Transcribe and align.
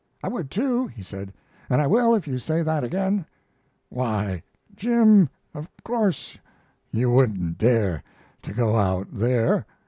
"I 0.23 0.29
would 0.29 0.49
too," 0.49 0.87
he 0.87 1.03
said, 1.03 1.31
"and 1.69 1.79
I 1.79 1.85
will 1.85 2.15
if 2.15 2.27
you 2.27 2.39
say 2.39 2.63
that 2.63 2.83
again." 2.83 3.23
"Why, 3.89 4.41
Jim, 4.75 5.29
of 5.53 5.69
course 5.83 6.39
you 6.91 7.11
wouldn't 7.11 7.59
dare 7.59 8.01
to 8.41 8.51
go 8.51 8.77
out 8.77 9.09
there. 9.11 9.67